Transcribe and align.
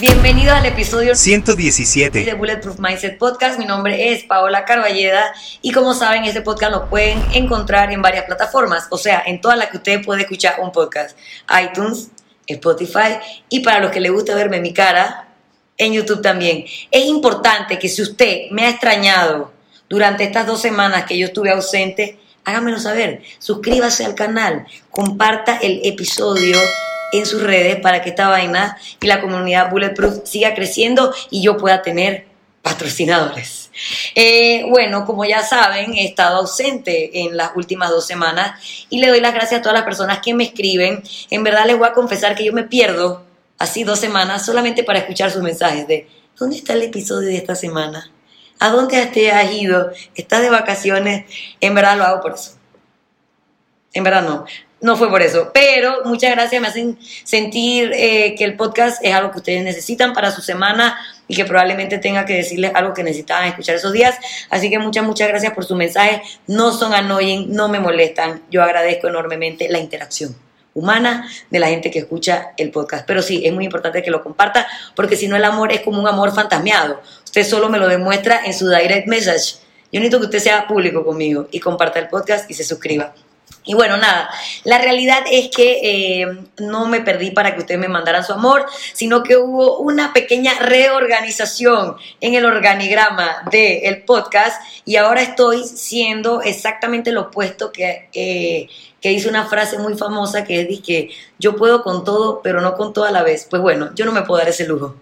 Bienvenidos 0.00 0.54
al 0.54 0.64
episodio 0.64 1.16
117 1.16 2.24
de 2.24 2.34
Bulletproof 2.34 2.78
Mindset 2.78 3.18
Podcast. 3.18 3.58
Mi 3.58 3.64
nombre 3.64 4.12
es 4.12 4.22
Paola 4.22 4.64
Carballeda 4.64 5.34
y 5.60 5.72
como 5.72 5.92
saben, 5.92 6.22
este 6.22 6.40
podcast 6.40 6.70
lo 6.70 6.88
pueden 6.88 7.20
encontrar 7.32 7.92
en 7.92 8.00
varias 8.00 8.24
plataformas, 8.24 8.86
o 8.90 8.96
sea, 8.96 9.24
en 9.26 9.40
todas 9.40 9.58
las 9.58 9.70
que 9.70 9.78
usted 9.78 10.04
puede 10.04 10.20
escuchar 10.22 10.60
un 10.60 10.70
podcast. 10.70 11.18
iTunes, 11.60 12.10
Spotify 12.46 13.18
y 13.48 13.58
para 13.58 13.80
los 13.80 13.90
que 13.90 13.98
les 13.98 14.12
gusta 14.12 14.36
verme 14.36 14.60
mi 14.60 14.72
cara, 14.72 15.30
en 15.76 15.92
YouTube 15.92 16.22
también. 16.22 16.64
Es 16.92 17.04
importante 17.06 17.80
que 17.80 17.88
si 17.88 18.00
usted 18.00 18.50
me 18.52 18.66
ha 18.66 18.70
extrañado 18.70 19.50
durante 19.88 20.22
estas 20.22 20.46
dos 20.46 20.60
semanas 20.60 21.06
que 21.06 21.18
yo 21.18 21.26
estuve 21.26 21.50
ausente, 21.50 22.20
hágamelo 22.44 22.78
saber. 22.78 23.22
Suscríbase 23.40 24.04
al 24.04 24.14
canal, 24.14 24.64
comparta 24.92 25.58
el 25.60 25.80
episodio 25.82 26.56
en 27.12 27.26
sus 27.26 27.42
redes 27.42 27.76
para 27.80 28.02
que 28.02 28.10
esta 28.10 28.28
vaina 28.28 28.76
y 29.00 29.06
la 29.06 29.20
comunidad 29.20 29.70
Bulletproof 29.70 30.20
siga 30.24 30.54
creciendo 30.54 31.14
y 31.30 31.42
yo 31.42 31.56
pueda 31.56 31.82
tener 31.82 32.26
patrocinadores. 32.62 33.70
Eh, 34.14 34.64
bueno, 34.68 35.06
como 35.06 35.24
ya 35.24 35.42
saben, 35.42 35.94
he 35.94 36.04
estado 36.04 36.38
ausente 36.38 37.20
en 37.20 37.36
las 37.36 37.52
últimas 37.54 37.90
dos 37.90 38.06
semanas 38.06 38.60
y 38.90 38.98
le 38.98 39.08
doy 39.08 39.20
las 39.20 39.32
gracias 39.32 39.60
a 39.60 39.62
todas 39.62 39.78
las 39.78 39.84
personas 39.84 40.18
que 40.18 40.34
me 40.34 40.44
escriben. 40.44 41.02
En 41.30 41.44
verdad 41.44 41.66
les 41.66 41.78
voy 41.78 41.88
a 41.88 41.92
confesar 41.92 42.34
que 42.34 42.44
yo 42.44 42.52
me 42.52 42.64
pierdo 42.64 43.24
así 43.58 43.84
dos 43.84 43.98
semanas 43.98 44.44
solamente 44.44 44.84
para 44.84 44.98
escuchar 44.98 45.30
sus 45.30 45.42
mensajes 45.42 45.86
de 45.86 46.08
¿dónde 46.38 46.56
está 46.56 46.74
el 46.74 46.82
episodio 46.82 47.28
de 47.28 47.36
esta 47.36 47.54
semana? 47.54 48.10
¿A 48.58 48.70
dónde 48.70 49.06
te 49.06 49.30
has 49.30 49.52
ido? 49.52 49.92
¿Estás 50.16 50.42
de 50.42 50.50
vacaciones? 50.50 51.26
En 51.60 51.74
verdad 51.74 51.96
lo 51.96 52.04
hago 52.04 52.20
por 52.20 52.34
eso. 52.34 52.57
En 53.92 54.04
verdad 54.04 54.22
no 54.22 54.44
no 54.80 54.96
fue 54.96 55.08
por 55.08 55.22
eso. 55.22 55.50
Pero 55.52 56.02
muchas 56.04 56.30
gracias, 56.30 56.60
me 56.60 56.68
hacen 56.68 56.98
sentir 57.24 57.92
eh, 57.94 58.34
que 58.36 58.44
el 58.44 58.56
podcast 58.56 59.04
es 59.04 59.14
algo 59.14 59.30
que 59.30 59.38
ustedes 59.38 59.62
necesitan 59.62 60.12
para 60.12 60.30
su 60.30 60.40
semana 60.40 60.98
y 61.26 61.36
que 61.36 61.44
probablemente 61.44 61.98
tenga 61.98 62.24
que 62.24 62.34
decirles 62.34 62.72
algo 62.74 62.94
que 62.94 63.02
necesitaban 63.02 63.48
escuchar 63.48 63.76
esos 63.76 63.92
días. 63.92 64.16
Así 64.50 64.70
que 64.70 64.78
muchas, 64.78 65.04
muchas 65.04 65.28
gracias 65.28 65.52
por 65.52 65.64
su 65.64 65.74
mensaje. 65.74 66.22
No 66.46 66.72
son 66.72 66.94
annoying, 66.94 67.52
no 67.54 67.68
me 67.68 67.80
molestan. 67.80 68.42
Yo 68.50 68.62
agradezco 68.62 69.08
enormemente 69.08 69.68
la 69.68 69.78
interacción 69.78 70.36
humana 70.74 71.28
de 71.50 71.58
la 71.58 71.68
gente 71.68 71.90
que 71.90 71.98
escucha 71.98 72.52
el 72.56 72.70
podcast. 72.70 73.04
Pero 73.06 73.20
sí, 73.20 73.42
es 73.44 73.52
muy 73.52 73.64
importante 73.64 74.02
que 74.02 74.10
lo 74.10 74.22
comparta 74.22 74.66
porque 74.94 75.16
si 75.16 75.26
no 75.26 75.34
el 75.36 75.44
amor 75.44 75.72
es 75.72 75.80
como 75.80 76.00
un 76.00 76.06
amor 76.06 76.32
fantasmeado. 76.32 77.00
Usted 77.24 77.44
solo 77.44 77.68
me 77.68 77.78
lo 77.78 77.88
demuestra 77.88 78.42
en 78.44 78.54
su 78.54 78.68
direct 78.68 79.08
message. 79.08 79.56
Yo 79.90 80.00
necesito 80.00 80.20
que 80.20 80.26
usted 80.26 80.38
sea 80.38 80.66
público 80.66 81.04
conmigo 81.04 81.48
y 81.50 81.60
comparta 81.60 81.98
el 81.98 82.08
podcast 82.08 82.48
y 82.50 82.54
se 82.54 82.62
suscriba. 82.62 83.12
Y 83.64 83.74
bueno, 83.74 83.96
nada, 83.96 84.30
la 84.64 84.78
realidad 84.78 85.24
es 85.30 85.48
que 85.48 85.80
eh, 86.22 86.26
no 86.58 86.86
me 86.86 87.00
perdí 87.00 87.30
para 87.32 87.54
que 87.54 87.60
ustedes 87.60 87.80
me 87.80 87.88
mandaran 87.88 88.24
su 88.24 88.32
amor, 88.32 88.66
sino 88.92 89.22
que 89.22 89.36
hubo 89.36 89.78
una 89.78 90.12
pequeña 90.12 90.54
reorganización 90.58 91.96
en 92.20 92.34
el 92.34 92.46
organigrama 92.46 93.42
del 93.50 94.02
podcast 94.04 94.62
y 94.84 94.96
ahora 94.96 95.22
estoy 95.22 95.64
siendo 95.64 96.42
exactamente 96.42 97.12
lo 97.12 97.22
opuesto 97.22 97.72
que... 97.72 98.08
Eh, 98.12 98.68
que 99.00 99.10
dice 99.10 99.28
una 99.28 99.46
frase 99.46 99.78
muy 99.78 99.96
famosa 99.96 100.42
que 100.42 100.60
es 100.60 100.80
que 100.80 101.10
yo 101.38 101.54
puedo 101.54 101.84
con 101.84 102.04
todo, 102.04 102.40
pero 102.42 102.60
no 102.60 102.74
con 102.74 102.92
todo 102.92 103.04
a 103.04 103.12
la 103.12 103.22
vez. 103.22 103.46
Pues 103.48 103.62
bueno, 103.62 103.90
yo 103.94 104.04
no 104.04 104.10
me 104.10 104.22
puedo 104.22 104.38
dar 104.40 104.48
ese 104.48 104.66
lujo. 104.66 104.96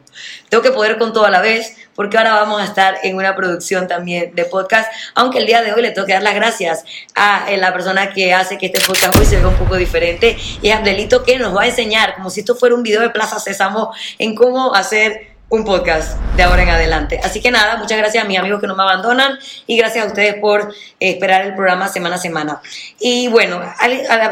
Tengo 0.48 0.62
que 0.62 0.70
poder 0.70 0.98
con 0.98 1.12
todo 1.12 1.24
a 1.24 1.30
la 1.30 1.40
vez, 1.40 1.76
porque 1.94 2.18
ahora 2.18 2.34
vamos 2.34 2.60
a 2.60 2.64
estar 2.64 2.98
en 3.02 3.16
una 3.16 3.34
producción 3.34 3.88
también 3.88 4.34
de 4.34 4.44
podcast, 4.44 4.90
aunque 5.14 5.38
el 5.38 5.46
día 5.46 5.62
de 5.62 5.72
hoy 5.72 5.82
le 5.82 5.90
tengo 5.90 6.06
que 6.06 6.12
dar 6.12 6.22
las 6.22 6.34
gracias 6.34 6.84
a 7.14 7.50
eh, 7.50 7.56
la 7.56 7.72
persona 7.72 8.12
que 8.12 8.32
hace 8.34 8.58
que 8.58 8.66
este 8.66 8.80
podcast 8.80 9.16
hoy 9.16 9.26
se 9.26 9.36
vea 9.36 9.48
un 9.48 9.56
poco 9.56 9.76
diferente, 9.76 10.36
y 10.62 10.68
es 10.68 10.76
Abdelito 10.76 11.22
que 11.24 11.38
nos 11.38 11.56
va 11.56 11.62
a 11.62 11.66
enseñar, 11.66 12.14
como 12.14 12.30
si 12.30 12.40
esto 12.40 12.54
fuera 12.54 12.74
un 12.74 12.82
video 12.82 13.00
de 13.00 13.10
Plaza 13.10 13.38
Sésamo, 13.38 13.92
en 14.18 14.34
cómo 14.34 14.74
hacer 14.74 15.35
un 15.48 15.64
podcast 15.64 16.18
de 16.36 16.42
ahora 16.42 16.64
en 16.64 16.70
adelante. 16.70 17.20
Así 17.22 17.40
que 17.40 17.50
nada, 17.50 17.76
muchas 17.76 17.98
gracias 17.98 18.24
a 18.24 18.26
mis 18.26 18.38
amigos 18.38 18.60
que 18.60 18.66
no 18.66 18.74
me 18.74 18.82
abandonan 18.82 19.38
y 19.66 19.76
gracias 19.76 20.04
a 20.04 20.08
ustedes 20.08 20.34
por 20.34 20.74
eh, 20.98 21.10
esperar 21.10 21.46
el 21.46 21.54
programa 21.54 21.88
semana 21.88 22.16
a 22.16 22.18
semana. 22.18 22.60
Y 22.98 23.28
bueno, 23.28 23.62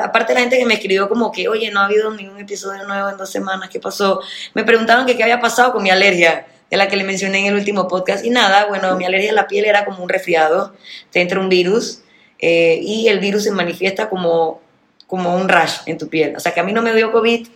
aparte 0.02 0.32
de 0.32 0.34
la 0.34 0.41
gente 0.41 0.58
que 0.58 0.66
me 0.66 0.75
escribió 0.75 1.08
como 1.08 1.30
que, 1.30 1.48
oye, 1.48 1.70
no 1.70 1.80
ha 1.80 1.84
habido 1.84 2.10
ningún 2.10 2.41
episodio 2.41 2.84
nuevo 2.84 3.08
en 3.08 3.16
dos 3.16 3.30
semanas, 3.30 3.69
¿qué 3.70 3.78
pasó? 3.78 4.20
Me 4.54 4.64
preguntaron 4.64 5.06
que 5.06 5.16
qué 5.16 5.22
había 5.22 5.41
pasado 5.41 5.72
con 5.72 5.82
mi 5.82 5.91
alergia, 5.91 6.47
de 6.70 6.76
la 6.76 6.88
que 6.88 6.97
le 6.97 7.04
mencioné 7.04 7.41
en 7.41 7.46
el 7.46 7.54
último 7.54 7.86
podcast. 7.86 8.25
Y 8.25 8.31
nada, 8.31 8.66
bueno, 8.66 8.96
mi 8.96 9.04
alergia 9.04 9.31
a 9.31 9.34
la 9.34 9.46
piel 9.46 9.66
era 9.66 9.84
como 9.84 10.02
un 10.02 10.08
resfriado, 10.08 10.75
te 11.12 11.20
entra 11.20 11.38
un 11.38 11.48
virus 11.48 12.00
eh, 12.41 12.81
y 12.82 13.06
el 13.06 13.20
virus 13.20 13.44
se 13.44 13.52
manifiesta 13.52 14.08
como, 14.08 14.60
como 15.06 15.36
un 15.36 15.48
rash 15.48 15.78
en 15.86 15.98
tu 15.98 16.08
piel. 16.08 16.34
O 16.34 16.41
sea 16.41 16.52
que 16.52 16.58
a 16.58 16.64
mí 16.64 16.72
no 16.72 16.82
me 16.82 16.92
dio 16.92 17.12
COVID 17.12 17.46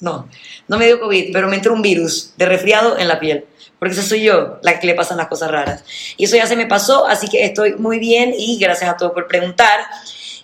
no, 0.00 0.28
no 0.68 0.78
me 0.78 0.86
dio 0.86 1.00
COVID, 1.00 1.32
pero 1.32 1.48
me 1.48 1.56
entró 1.56 1.72
un 1.72 1.82
virus 1.82 2.34
de 2.36 2.46
resfriado 2.46 2.98
en 2.98 3.08
la 3.08 3.18
piel. 3.18 3.46
Porque 3.78 3.94
esa 3.94 4.02
soy 4.02 4.22
yo, 4.22 4.58
la 4.62 4.78
que 4.78 4.86
le 4.86 4.94
pasan 4.94 5.18
las 5.18 5.28
cosas 5.28 5.50
raras. 5.50 5.84
Y 6.16 6.24
eso 6.24 6.36
ya 6.36 6.46
se 6.46 6.56
me 6.56 6.66
pasó, 6.66 7.06
así 7.06 7.28
que 7.28 7.44
estoy 7.44 7.74
muy 7.74 7.98
bien 7.98 8.34
y 8.36 8.58
gracias 8.58 8.90
a 8.90 8.96
todos 8.96 9.12
por 9.12 9.26
preguntar. 9.26 9.80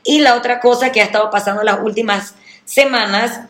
Y 0.04 0.20
la 0.20 0.36
otra 0.36 0.60
cosa 0.60 0.92
que 0.92 1.00
ha 1.00 1.04
estado 1.04 1.30
pasando 1.30 1.62
las 1.62 1.80
últimas 1.80 2.34
semanas, 2.64 3.40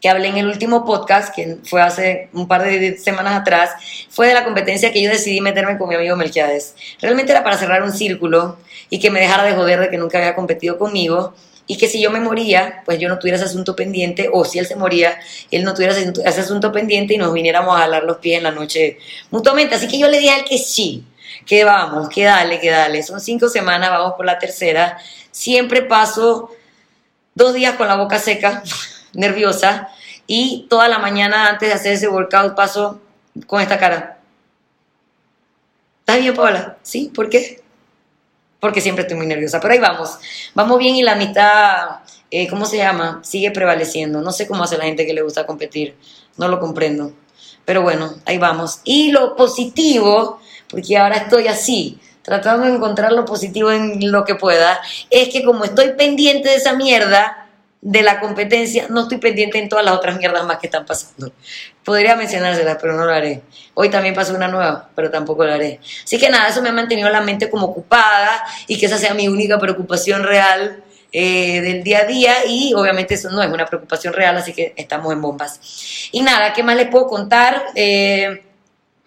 que 0.00 0.08
hablé 0.08 0.28
en 0.28 0.38
el 0.38 0.46
último 0.46 0.84
podcast, 0.84 1.34
que 1.34 1.58
fue 1.64 1.82
hace 1.82 2.28
un 2.32 2.48
par 2.48 2.64
de 2.64 2.96
semanas 2.98 3.38
atrás, 3.38 3.70
fue 4.08 4.28
de 4.28 4.34
la 4.34 4.44
competencia 4.44 4.92
que 4.92 5.02
yo 5.02 5.10
decidí 5.10 5.40
meterme 5.40 5.78
con 5.78 5.88
mi 5.88 5.94
amigo 5.94 6.16
Melquiades. 6.16 6.74
Realmente 7.00 7.32
era 7.32 7.44
para 7.44 7.58
cerrar 7.58 7.82
un 7.82 7.92
círculo 7.92 8.56
y 8.88 8.98
que 8.98 9.10
me 9.10 9.20
dejara 9.20 9.44
de 9.44 9.54
joder 9.54 9.80
de 9.80 9.90
que 9.90 9.98
nunca 9.98 10.18
había 10.18 10.34
competido 10.34 10.78
conmigo 10.78 11.34
y 11.70 11.76
que 11.76 11.86
si 11.86 12.00
yo 12.00 12.10
me 12.10 12.18
moría, 12.18 12.82
pues 12.84 12.98
yo 12.98 13.08
no 13.08 13.20
tuviera 13.20 13.36
ese 13.36 13.44
asunto 13.44 13.76
pendiente, 13.76 14.28
o 14.32 14.44
si 14.44 14.58
él 14.58 14.66
se 14.66 14.74
moría, 14.74 15.20
él 15.52 15.62
no 15.62 15.72
tuviera 15.72 15.96
ese 15.96 16.40
asunto 16.40 16.72
pendiente 16.72 17.14
y 17.14 17.16
nos 17.16 17.32
viniéramos 17.32 17.76
a 17.76 17.82
jalar 17.82 18.02
los 18.02 18.16
pies 18.16 18.38
en 18.38 18.42
la 18.42 18.50
noche 18.50 18.98
mutuamente. 19.30 19.76
Así 19.76 19.86
que 19.86 19.96
yo 19.96 20.08
le 20.08 20.18
dije 20.18 20.32
a 20.32 20.38
él 20.38 20.44
que 20.44 20.58
sí, 20.58 21.04
que 21.46 21.62
vamos, 21.62 22.08
que 22.08 22.24
dale, 22.24 22.58
que 22.58 22.70
dale. 22.70 23.04
Son 23.04 23.20
cinco 23.20 23.48
semanas, 23.48 23.88
vamos 23.90 24.14
por 24.16 24.26
la 24.26 24.36
tercera. 24.36 24.98
Siempre 25.30 25.82
paso 25.82 26.50
dos 27.36 27.54
días 27.54 27.76
con 27.76 27.86
la 27.86 27.94
boca 27.94 28.18
seca, 28.18 28.64
nerviosa, 29.12 29.90
y 30.26 30.66
toda 30.68 30.88
la 30.88 30.98
mañana 30.98 31.50
antes 31.50 31.68
de 31.68 31.74
hacer 31.76 31.92
ese 31.92 32.08
workout 32.08 32.56
paso 32.56 33.00
con 33.46 33.60
esta 33.60 33.78
cara. 33.78 34.18
¿Estás 36.00 36.18
bien, 36.18 36.34
Paola? 36.34 36.78
¿Sí? 36.82 37.12
¿Por 37.14 37.30
qué? 37.30 37.62
Porque 38.60 38.80
siempre 38.80 39.02
estoy 39.02 39.16
muy 39.16 39.26
nerviosa. 39.26 39.60
Pero 39.60 39.74
ahí 39.74 39.80
vamos, 39.80 40.18
vamos 40.54 40.78
bien 40.78 40.96
y 40.96 41.02
la 41.02 41.16
mitad, 41.16 42.00
eh, 42.30 42.46
¿cómo 42.48 42.66
se 42.66 42.76
llama? 42.76 43.20
Sigue 43.24 43.50
prevaleciendo. 43.50 44.20
No 44.20 44.30
sé 44.30 44.46
cómo 44.46 44.62
hace 44.62 44.78
la 44.78 44.84
gente 44.84 45.06
que 45.06 45.14
le 45.14 45.22
gusta 45.22 45.46
competir, 45.46 45.96
no 46.36 46.48
lo 46.48 46.60
comprendo. 46.60 47.12
Pero 47.64 47.82
bueno, 47.82 48.14
ahí 48.26 48.38
vamos. 48.38 48.80
Y 48.84 49.10
lo 49.10 49.36
positivo, 49.36 50.40
porque 50.68 50.96
ahora 50.96 51.16
estoy 51.16 51.48
así, 51.48 51.98
tratando 52.22 52.66
de 52.66 52.74
encontrar 52.74 53.12
lo 53.12 53.24
positivo 53.24 53.72
en 53.72 54.10
lo 54.12 54.24
que 54.24 54.34
pueda, 54.34 54.80
es 55.08 55.28
que 55.30 55.42
como 55.42 55.64
estoy 55.64 55.92
pendiente 55.92 56.48
de 56.48 56.56
esa 56.56 56.74
mierda, 56.74 57.39
de 57.82 58.02
la 58.02 58.20
competencia, 58.20 58.86
no 58.90 59.02
estoy 59.02 59.18
pendiente 59.18 59.58
en 59.58 59.68
todas 59.68 59.84
las 59.84 59.94
otras 59.94 60.18
mierdas 60.18 60.44
más 60.44 60.58
que 60.58 60.66
están 60.66 60.84
pasando. 60.84 61.32
Podría 61.82 62.14
mencionárselas, 62.14 62.76
pero 62.80 62.94
no 62.94 63.06
lo 63.06 63.12
haré. 63.12 63.42
Hoy 63.74 63.88
también 63.88 64.14
pasó 64.14 64.34
una 64.34 64.48
nueva, 64.48 64.90
pero 64.94 65.10
tampoco 65.10 65.44
lo 65.44 65.52
haré. 65.52 65.80
Así 66.04 66.18
que 66.18 66.28
nada, 66.28 66.48
eso 66.48 66.60
me 66.60 66.68
ha 66.68 66.72
mantenido 66.72 67.08
la 67.08 67.22
mente 67.22 67.48
como 67.48 67.66
ocupada 67.66 68.44
y 68.66 68.78
que 68.78 68.86
esa 68.86 68.98
sea 68.98 69.14
mi 69.14 69.28
única 69.28 69.58
preocupación 69.58 70.24
real 70.24 70.84
eh, 71.12 71.60
del 71.62 71.82
día 71.82 72.00
a 72.00 72.04
día 72.04 72.34
y 72.46 72.72
obviamente 72.74 73.14
eso 73.14 73.30
no 73.30 73.42
es 73.42 73.50
una 73.50 73.66
preocupación 73.66 74.12
real, 74.12 74.36
así 74.36 74.52
que 74.52 74.74
estamos 74.76 75.12
en 75.12 75.22
bombas. 75.22 75.58
Y 76.12 76.20
nada, 76.20 76.52
¿qué 76.52 76.62
más 76.62 76.76
les 76.76 76.88
puedo 76.88 77.06
contar? 77.06 77.64
Eh, 77.74 78.44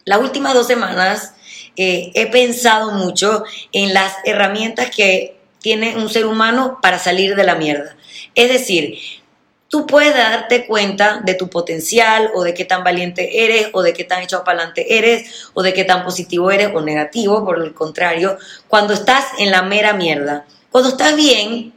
las 0.06 0.20
últimas 0.20 0.54
dos 0.54 0.66
semanas 0.66 1.34
eh, 1.78 2.12
he 2.16 2.26
pensado 2.28 2.92
mucho 2.92 3.44
en 3.72 3.94
las 3.94 4.16
herramientas 4.26 4.90
que 4.90 5.43
tiene 5.64 5.96
un 5.96 6.10
ser 6.10 6.26
humano 6.26 6.80
para 6.82 7.00
salir 7.00 7.36
de 7.36 7.46
la 7.46 7.56
mierda. 7.56 7.96
Es 8.36 8.52
decir, 8.52 9.00
tú 9.70 9.88
puedes 9.88 10.14
darte 10.14 10.68
cuenta 10.68 11.22
de 11.24 11.36
tu 11.36 11.50
potencial 11.50 12.30
o 12.36 12.44
de 12.44 12.54
qué 12.54 12.66
tan 12.66 12.84
valiente 12.84 13.46
eres 13.46 13.70
o 13.72 13.82
de 13.82 13.94
qué 13.94 14.04
tan 14.04 14.22
echado 14.22 14.44
para 14.44 14.58
adelante 14.58 14.98
eres 14.98 15.50
o 15.54 15.64
de 15.64 15.74
qué 15.74 15.86
tan 15.86 16.04
positivo 16.04 16.52
eres 16.52 16.70
o 16.76 16.82
negativo, 16.82 17.46
por 17.46 17.64
el 17.64 17.74
contrario, 17.74 18.38
cuando 18.68 18.94
estás 18.94 19.26
en 19.40 19.52
la 19.52 19.62
mera 19.62 19.94
mierda. 19.94 20.46
Cuando 20.70 20.90
estás 20.90 21.16
bien, 21.16 21.74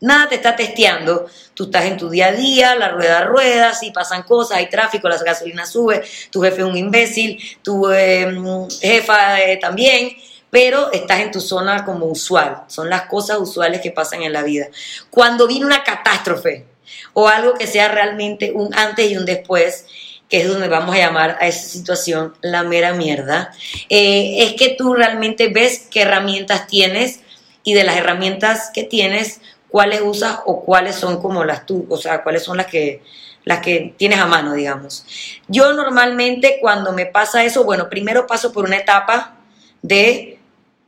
nada 0.00 0.28
te 0.28 0.36
está 0.36 0.54
testeando. 0.54 1.26
Tú 1.54 1.64
estás 1.64 1.86
en 1.86 1.96
tu 1.96 2.08
día 2.08 2.28
a 2.28 2.32
día, 2.32 2.76
la 2.76 2.90
rueda 2.90 3.24
rueda, 3.24 3.74
si 3.74 3.90
pasan 3.90 4.22
cosas, 4.22 4.58
hay 4.58 4.70
tráfico, 4.70 5.08
la 5.08 5.18
gasolina 5.18 5.66
sube, 5.66 6.04
tu 6.30 6.40
jefe 6.40 6.60
es 6.60 6.66
un 6.66 6.76
imbécil, 6.76 7.36
tu 7.62 7.90
em, 7.90 8.68
jefa 8.80 9.40
eh, 9.40 9.56
también 9.56 10.16
pero 10.50 10.92
estás 10.92 11.20
en 11.20 11.30
tu 11.30 11.40
zona 11.40 11.84
como 11.84 12.06
usual. 12.06 12.64
Son 12.66 12.90
las 12.90 13.02
cosas 13.02 13.38
usuales 13.38 13.80
que 13.80 13.92
pasan 13.92 14.22
en 14.22 14.32
la 14.32 14.42
vida. 14.42 14.68
Cuando 15.10 15.46
viene 15.46 15.66
una 15.66 15.84
catástrofe 15.84 16.66
o 17.12 17.28
algo 17.28 17.54
que 17.54 17.66
sea 17.66 17.88
realmente 17.88 18.52
un 18.52 18.74
antes 18.74 19.10
y 19.10 19.16
un 19.16 19.24
después, 19.24 19.86
que 20.28 20.42
es 20.42 20.48
donde 20.48 20.68
vamos 20.68 20.94
a 20.94 20.98
llamar 20.98 21.36
a 21.40 21.46
esa 21.48 21.68
situación 21.68 22.34
la 22.40 22.62
mera 22.62 22.92
mierda, 22.94 23.52
eh, 23.88 24.44
es 24.44 24.54
que 24.54 24.74
tú 24.76 24.94
realmente 24.94 25.48
ves 25.48 25.86
qué 25.90 26.02
herramientas 26.02 26.66
tienes 26.66 27.20
y 27.64 27.74
de 27.74 27.84
las 27.84 27.96
herramientas 27.96 28.70
que 28.72 28.84
tienes, 28.84 29.40
cuáles 29.68 30.00
usas 30.02 30.38
o 30.46 30.64
cuáles 30.64 30.96
son 30.96 31.20
como 31.20 31.44
las 31.44 31.66
tú, 31.66 31.86
o 31.88 31.96
sea, 31.96 32.22
cuáles 32.22 32.44
son 32.44 32.56
las 32.56 32.66
que 32.66 33.02
las 33.44 33.60
que 33.60 33.94
tienes 33.96 34.18
a 34.18 34.26
mano, 34.26 34.52
digamos. 34.52 35.06
Yo 35.48 35.72
normalmente 35.72 36.58
cuando 36.60 36.92
me 36.92 37.06
pasa 37.06 37.42
eso, 37.42 37.64
bueno, 37.64 37.88
primero 37.88 38.26
paso 38.26 38.52
por 38.52 38.64
una 38.66 38.76
etapa 38.76 39.38
de 39.82 40.39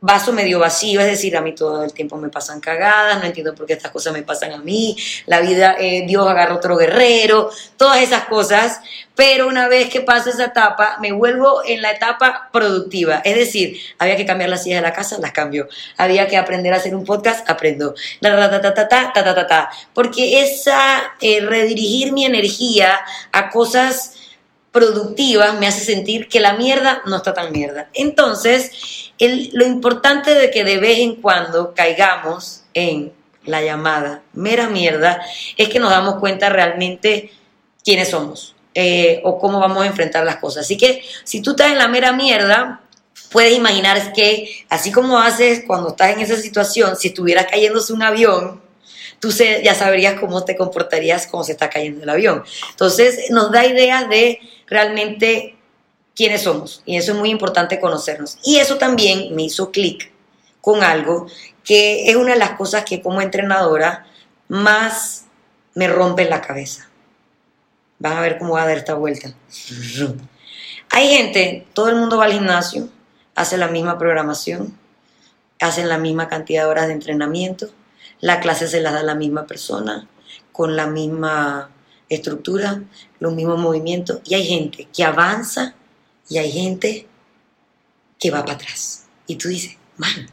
vaso 0.03 0.33
medio 0.33 0.59
vacío, 0.59 0.99
es 0.99 1.07
decir, 1.07 1.37
a 1.37 1.41
mí 1.41 1.55
todo 1.55 1.81
el 1.81 1.93
tiempo 1.93 2.17
me 2.17 2.27
pasan 2.27 2.59
cagadas, 2.59 3.19
no 3.19 3.25
entiendo 3.25 3.55
por 3.55 3.65
qué 3.65 3.71
estas 3.71 3.89
cosas 3.89 4.11
me 4.11 4.21
pasan 4.21 4.51
a 4.51 4.57
mí, 4.57 4.97
la 5.27 5.39
vida, 5.39 5.77
eh, 5.79 6.03
Dios 6.05 6.27
agarra 6.27 6.55
otro 6.55 6.75
guerrero, 6.75 7.49
todas 7.77 8.01
esas 8.01 8.25
cosas, 8.25 8.81
pero 9.15 9.47
una 9.47 9.69
vez 9.69 9.89
que 9.89 10.01
paso 10.01 10.29
esa 10.29 10.47
etapa, 10.47 10.97
me 10.99 11.13
vuelvo 11.13 11.61
en 11.65 11.81
la 11.81 11.91
etapa 11.91 12.49
productiva, 12.51 13.21
es 13.23 13.35
decir, 13.35 13.79
había 13.97 14.17
que 14.17 14.25
cambiar 14.25 14.49
las 14.49 14.63
sillas 14.63 14.81
de 14.81 14.89
la 14.89 14.93
casa, 14.93 15.17
las 15.19 15.31
cambio, 15.31 15.69
había 15.95 16.27
que 16.27 16.35
aprender 16.35 16.73
a 16.73 16.77
hacer 16.77 16.93
un 16.93 17.05
podcast, 17.05 17.49
aprendo, 17.49 17.95
ta, 18.19 18.49
ta, 18.49 18.61
ta, 18.61 18.73
ta, 18.73 19.13
ta, 19.13 19.23
ta, 19.23 19.47
ta, 19.47 19.69
porque 19.93 20.41
esa, 20.41 21.13
eh, 21.21 21.39
redirigir 21.39 22.11
mi 22.11 22.25
energía 22.25 22.99
a 23.31 23.49
cosas 23.49 24.15
productivas 24.73 25.57
me 25.59 25.67
hace 25.67 25.85
sentir 25.85 26.27
que 26.27 26.41
la 26.41 26.53
mierda 26.53 27.03
no 27.05 27.17
está 27.17 27.33
tan 27.33 27.53
mierda. 27.53 27.89
Entonces, 27.93 29.11
lo 29.19 29.65
importante 29.65 30.33
de 30.33 30.51
que 30.51 30.65
de 30.65 30.77
vez 30.79 30.99
en 30.99 31.15
cuando 31.21 31.73
caigamos 31.73 32.63
en 32.73 33.13
la 33.45 33.61
llamada 33.61 34.23
mera 34.33 34.69
mierda 34.69 35.21
es 35.57 35.69
que 35.69 35.79
nos 35.79 35.91
damos 35.91 36.15
cuenta 36.15 36.49
realmente 36.49 37.31
quiénes 37.83 38.09
somos 38.09 38.55
eh, 38.73 39.21
o 39.23 39.37
cómo 39.37 39.59
vamos 39.59 39.83
a 39.83 39.87
enfrentar 39.87 40.25
las 40.25 40.37
cosas. 40.37 40.65
Así 40.65 40.75
que 40.75 41.03
si 41.23 41.41
tú 41.41 41.51
estás 41.51 41.71
en 41.71 41.77
la 41.77 41.87
mera 41.87 42.11
mierda, 42.11 42.81
puedes 43.31 43.55
imaginar 43.55 44.11
que 44.13 44.65
así 44.69 44.91
como 44.91 45.19
haces 45.19 45.63
cuando 45.67 45.89
estás 45.89 46.13
en 46.13 46.21
esa 46.21 46.37
situación, 46.37 46.95
si 46.95 47.09
estuvieras 47.09 47.45
cayéndose 47.45 47.93
un 47.93 48.01
avión, 48.01 48.61
tú 49.19 49.29
ya 49.29 49.73
sabrías 49.73 50.19
cómo 50.19 50.43
te 50.43 50.57
comportarías 50.57 51.27
cuando 51.27 51.45
se 51.45 51.53
está 51.53 51.69
cayendo 51.69 52.03
el 52.03 52.09
avión. 52.09 52.43
Entonces 52.71 53.29
nos 53.29 53.51
da 53.51 53.65
ideas 53.65 54.09
de 54.09 54.39
realmente 54.73 55.55
quiénes 56.15 56.41
somos. 56.41 56.81
Y 56.85 56.97
eso 56.97 57.13
es 57.13 57.17
muy 57.17 57.29
importante 57.29 57.79
conocernos. 57.79 58.37
Y 58.43 58.57
eso 58.57 58.77
también 58.77 59.35
me 59.35 59.43
hizo 59.43 59.71
clic 59.71 60.11
con 60.61 60.83
algo 60.83 61.27
que 61.63 62.09
es 62.09 62.15
una 62.15 62.33
de 62.33 62.39
las 62.39 62.51
cosas 62.51 62.83
que 62.83 63.01
como 63.01 63.21
entrenadora 63.21 64.05
más 64.47 65.25
me 65.75 65.87
rompe 65.87 66.25
la 66.25 66.41
cabeza. 66.41 66.89
Van 67.99 68.17
a 68.17 68.21
ver 68.21 68.37
cómo 68.37 68.53
va 68.53 68.63
a 68.63 68.67
dar 68.67 68.77
esta 68.77 68.95
vuelta. 68.95 69.33
Hay 70.89 71.07
gente, 71.07 71.65
todo 71.73 71.89
el 71.89 71.95
mundo 71.95 72.17
va 72.17 72.25
al 72.25 72.33
gimnasio, 72.33 72.89
hace 73.35 73.57
la 73.57 73.67
misma 73.67 73.97
programación, 73.97 74.77
hacen 75.59 75.87
la 75.87 75.97
misma 75.97 76.27
cantidad 76.27 76.63
de 76.63 76.69
horas 76.69 76.87
de 76.87 76.93
entrenamiento, 76.93 77.69
la 78.19 78.39
clase 78.39 78.67
se 78.67 78.81
la 78.81 78.91
da 78.91 79.03
la 79.03 79.15
misma 79.15 79.45
persona, 79.47 80.07
con 80.51 80.75
la 80.75 80.87
misma 80.87 81.69
estructura, 82.09 82.83
los 83.19 83.33
mismos 83.33 83.59
movimientos, 83.59 84.21
y 84.25 84.35
hay 84.35 84.45
gente 84.45 84.87
que 84.95 85.03
avanza 85.03 85.75
y 86.29 86.37
hay 86.37 86.51
gente 86.51 87.07
que 88.19 88.31
va 88.31 88.45
para 88.45 88.53
atrás. 88.53 89.05
Y 89.27 89.35
tú 89.35 89.49
dices, 89.49 89.77
man, 89.97 90.29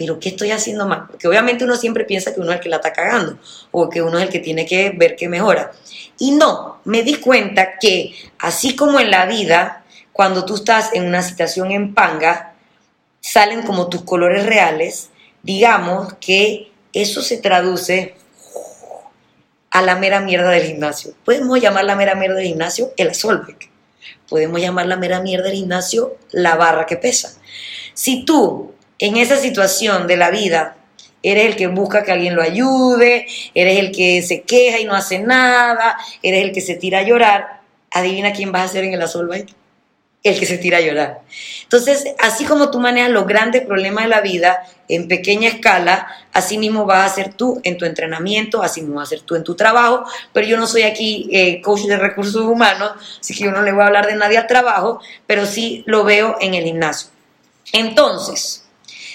pero 0.00 0.18
¿qué 0.18 0.30
estoy 0.30 0.50
haciendo 0.50 0.86
mal? 0.86 1.06
Porque 1.08 1.28
obviamente 1.28 1.62
uno 1.62 1.76
siempre 1.76 2.06
piensa 2.06 2.32
que 2.32 2.40
uno 2.40 2.52
es 2.52 2.56
el 2.56 2.62
que 2.62 2.70
la 2.70 2.76
está 2.76 2.90
cagando 2.90 3.38
o 3.70 3.90
que 3.90 4.00
uno 4.00 4.16
es 4.18 4.24
el 4.24 4.30
que 4.30 4.38
tiene 4.38 4.64
que 4.64 4.90
ver 4.96 5.14
que 5.14 5.28
mejora. 5.28 5.72
Y 6.18 6.30
no, 6.30 6.80
me 6.84 7.02
di 7.02 7.16
cuenta 7.16 7.78
que 7.78 8.14
así 8.38 8.74
como 8.74 8.98
en 8.98 9.10
la 9.10 9.26
vida, 9.26 9.84
cuando 10.12 10.46
tú 10.46 10.54
estás 10.54 10.94
en 10.94 11.04
una 11.04 11.22
situación 11.22 11.70
en 11.70 11.92
panga, 11.92 12.54
salen 13.20 13.60
como 13.60 13.90
tus 13.90 14.02
colores 14.02 14.46
reales, 14.46 15.10
digamos 15.42 16.14
que 16.14 16.72
eso 16.94 17.20
se 17.20 17.36
traduce 17.36 18.14
a 19.70 19.82
la 19.82 19.96
mera 19.96 20.20
mierda 20.20 20.50
del 20.50 20.64
gimnasio. 20.64 21.14
Podemos 21.24 21.60
llamar 21.60 21.84
la 21.84 21.96
mera 21.96 22.14
mierda 22.14 22.36
del 22.36 22.46
gimnasio 22.46 22.92
el 22.96 23.14
Solvec. 23.14 23.70
Podemos 24.28 24.60
llamar 24.60 24.86
la 24.86 24.96
mera 24.96 25.20
mierda 25.20 25.44
del 25.44 25.56
gimnasio 25.56 26.16
la 26.32 26.56
barra 26.56 26.86
que 26.86 26.96
pesa. 26.96 27.32
Si 27.94 28.24
tú 28.24 28.72
en 28.98 29.16
esa 29.16 29.36
situación 29.36 30.06
de 30.06 30.16
la 30.16 30.30
vida 30.30 30.76
eres 31.22 31.46
el 31.46 31.56
que 31.56 31.66
busca 31.66 32.02
que 32.02 32.12
alguien 32.12 32.34
lo 32.34 32.42
ayude, 32.42 33.26
eres 33.54 33.78
el 33.78 33.92
que 33.92 34.22
se 34.22 34.42
queja 34.42 34.78
y 34.78 34.84
no 34.84 34.94
hace 34.94 35.18
nada, 35.18 35.96
eres 36.22 36.42
el 36.42 36.52
que 36.52 36.60
se 36.60 36.74
tira 36.76 37.00
a 37.00 37.02
llorar, 37.02 37.60
adivina 37.90 38.32
quién 38.32 38.52
vas 38.52 38.70
a 38.70 38.72
ser 38.72 38.84
en 38.84 38.94
el 38.94 39.08
Solvec 39.08 39.54
el 40.22 40.38
que 40.38 40.46
se 40.46 40.58
tira 40.58 40.78
a 40.78 40.80
llorar. 40.82 41.20
Entonces, 41.62 42.04
así 42.18 42.44
como 42.44 42.70
tú 42.70 42.78
manejas 42.78 43.10
los 43.10 43.26
grandes 43.26 43.62
problemas 43.62 44.04
de 44.04 44.10
la 44.10 44.20
vida 44.20 44.66
en 44.88 45.08
pequeña 45.08 45.48
escala, 45.48 46.08
así 46.32 46.58
mismo 46.58 46.84
vas 46.84 46.98
a 46.98 47.04
hacer 47.06 47.32
tú 47.32 47.60
en 47.64 47.78
tu 47.78 47.86
entrenamiento, 47.86 48.62
así 48.62 48.82
mismo 48.82 48.96
vas 48.96 49.08
a 49.10 49.14
hacer 49.14 49.20
tú 49.24 49.34
en 49.34 49.44
tu 49.44 49.54
trabajo, 49.54 50.04
pero 50.32 50.46
yo 50.46 50.58
no 50.58 50.66
soy 50.66 50.82
aquí 50.82 51.28
eh, 51.32 51.62
coach 51.62 51.82
de 51.82 51.96
recursos 51.96 52.42
humanos, 52.42 52.92
así 53.18 53.34
que 53.34 53.44
yo 53.44 53.50
no 53.50 53.62
le 53.62 53.72
voy 53.72 53.82
a 53.82 53.86
hablar 53.86 54.06
de 54.06 54.16
nadie 54.16 54.36
al 54.36 54.46
trabajo, 54.46 55.00
pero 55.26 55.46
sí 55.46 55.84
lo 55.86 56.04
veo 56.04 56.36
en 56.40 56.54
el 56.54 56.64
gimnasio. 56.64 57.08
Entonces, 57.72 58.64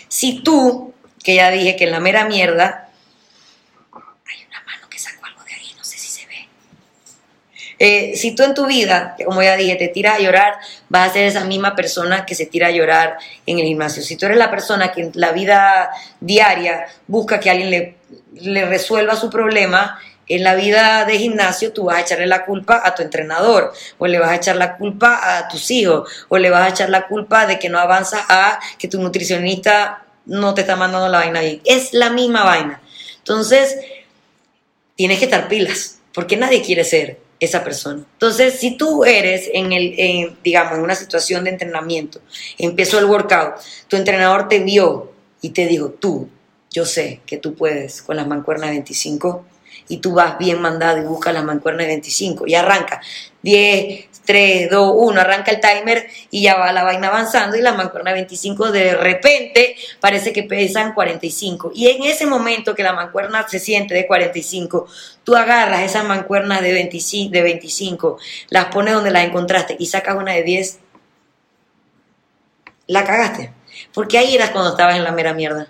si 0.08 0.40
tú, 0.40 0.94
que 1.24 1.36
ya 1.36 1.52
dije 1.52 1.76
que 1.76 1.84
en 1.84 1.92
la 1.92 2.00
mera 2.00 2.26
mierda 2.26 2.85
Eh, 7.88 8.16
si 8.16 8.34
tú 8.34 8.42
en 8.42 8.56
tu 8.56 8.66
vida, 8.66 9.16
como 9.26 9.44
ya 9.44 9.56
dije, 9.56 9.76
te 9.76 9.90
tiras 9.90 10.18
a 10.18 10.20
llorar, 10.20 10.56
vas 10.90 11.08
a 11.08 11.14
ser 11.14 11.26
esa 11.26 11.44
misma 11.44 11.76
persona 11.76 12.26
que 12.26 12.34
se 12.34 12.48
tira 12.48 12.70
a 12.70 12.72
llorar 12.72 13.20
en 13.46 13.60
el 13.60 13.66
gimnasio. 13.66 14.02
Si 14.02 14.18
tú 14.18 14.26
eres 14.26 14.40
la 14.40 14.50
persona 14.50 14.92
que 14.92 15.02
en 15.02 15.12
la 15.14 15.32
vida 15.34 15.92
diaria 16.20 16.88
busca 17.06 17.40
que 17.40 17.52
alguien 17.52 17.70
le, 17.70 17.98
le 18.42 18.66
resuelva 18.66 19.16
su 19.16 19.30
problema, 19.30 20.00
en 20.28 20.44
la 20.44 20.56
vida 20.56 21.06
de 21.06 21.20
gimnasio 21.20 21.74
tú 21.74 21.84
vas 21.84 21.98
a 21.98 22.02
echarle 22.02 22.26
la 22.26 22.44
culpa 22.44 22.82
a 22.84 22.96
tu 22.96 23.04
entrenador, 23.04 23.72
o 24.00 24.08
le 24.08 24.18
vas 24.18 24.32
a 24.32 24.36
echar 24.38 24.56
la 24.56 24.78
culpa 24.78 25.38
a 25.38 25.48
tus 25.48 25.70
hijos, 25.70 26.10
o 26.30 26.40
le 26.40 26.50
vas 26.50 26.64
a 26.64 26.70
echar 26.70 26.90
la 26.90 27.06
culpa 27.06 27.46
de 27.46 27.60
que 27.60 27.70
no 27.70 27.78
avanzas 27.78 28.24
a 28.30 28.60
que 28.80 28.88
tu 28.88 29.00
nutricionista 29.00 30.02
no 30.26 30.56
te 30.56 30.62
está 30.62 30.76
mandando 30.76 31.08
la 31.08 31.20
vaina 31.20 31.42
bien. 31.42 31.62
Es 31.66 31.94
la 31.94 32.10
misma 32.10 32.44
vaina. 32.46 32.82
Entonces, 33.20 33.78
tienes 34.96 35.20
que 35.20 35.26
estar 35.26 35.48
pilas, 35.48 36.00
porque 36.16 36.36
nadie 36.36 36.64
quiere 36.64 36.84
ser 36.84 37.25
esa 37.46 37.64
persona. 37.64 38.04
Entonces, 38.14 38.60
si 38.60 38.78
tú 38.78 39.04
eres 39.04 39.50
en 39.54 39.72
el, 39.72 40.36
digamos, 40.44 40.78
en 40.78 40.84
una 40.84 40.96
situación 40.96 41.44
de 41.44 41.52
entrenamiento, 41.52 42.22
empezó 42.58 43.00
el 43.00 43.06
workout, 43.06 43.56
tu 43.88 43.96
entrenador 43.96 44.48
te 44.48 44.60
vio 44.60 45.12
y 45.42 45.50
te 45.50 45.68
dijo, 45.68 45.90
tú, 45.90 46.30
yo 46.72 46.86
sé 46.86 47.22
que 47.26 47.38
tú 47.38 47.56
puedes 47.56 48.02
con 48.02 48.16
las 48.18 48.28
mancuernas 48.28 48.72
25 48.72 49.46
y 49.88 49.98
tú 49.98 50.14
vas 50.14 50.38
bien 50.38 50.62
mandado 50.62 50.98
y 50.98 51.06
buscas 51.06 51.34
las 51.34 51.44
mancuernas 51.44 51.88
25 51.88 52.48
y 52.48 52.56
arranca 52.56 53.02
10, 53.42 54.10
3, 54.26 54.70
2, 54.72 54.94
1, 54.96 55.22
arranca 55.22 55.52
el 55.52 55.60
timer 55.60 56.08
y 56.32 56.42
ya 56.42 56.56
va 56.56 56.72
la 56.72 56.84
vaina 56.84 57.08
avanzando 57.08 57.56
y 57.56 57.62
la 57.62 57.74
mancuerna 57.74 58.12
25 58.12 58.72
de 58.72 58.96
repente 58.96 59.76
parece 60.00 60.34
que 60.34 60.44
pesan 60.44 60.94
45. 60.94 61.72
Y 61.74 61.88
en 61.90 62.04
ese 62.04 62.26
momento 62.26 62.76
que 62.76 62.84
la 62.84 62.94
mancuerna 62.94 63.48
se 63.48 63.60
siente 63.60 63.94
de 63.94 64.08
45, 64.08 64.88
tú 65.24 65.36
agarras 65.36 65.82
esas 65.82 66.06
mancuernas 66.06 66.62
de 66.62 66.74
25, 66.74 67.32
de 67.32 67.42
25 67.44 68.18
las 68.50 68.66
pones 68.66 68.94
donde 68.94 69.12
las 69.12 69.26
encontraste 69.26 69.76
y 69.80 69.86
sacas 69.86 70.16
una 70.16 70.34
de 70.34 70.44
10, 70.44 70.80
la 72.88 73.04
cagaste. 73.04 73.54
Porque 73.94 74.18
ahí 74.18 74.36
eras 74.36 74.52
cuando 74.52 74.72
estabas 74.72 74.96
en 74.96 75.04
la 75.04 75.12
mera 75.12 75.34
mierda. 75.34 75.68